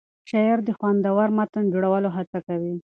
[0.29, 2.73] شاعر د خوندور متن جوړولو هڅه کوي.